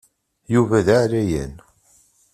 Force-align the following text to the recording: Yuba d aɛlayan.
Yuba 0.53 0.79
d 0.85 0.87
aɛlayan. 0.95 1.53